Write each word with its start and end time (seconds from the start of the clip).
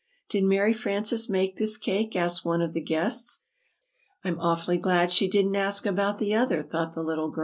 "Did 0.29 0.45
Mary 0.45 0.73
Frances 0.73 1.29
make 1.29 1.57
this 1.57 1.77
cake?" 1.77 2.15
asked 2.15 2.43
one 2.43 2.63
of 2.63 2.73
the 2.73 2.81
guests. 2.81 3.43
("I'm 4.23 4.39
awfully 4.39 4.79
glad 4.79 5.13
she 5.13 5.27
didn't 5.27 5.55
ask 5.55 5.85
about 5.85 6.17
the 6.17 6.33
other," 6.33 6.63
thought 6.63 6.95
the 6.95 7.03
little 7.03 7.29
girl.) 7.29 7.39